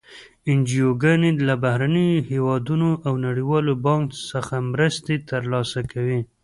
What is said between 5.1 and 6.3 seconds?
تر لاسه کوي.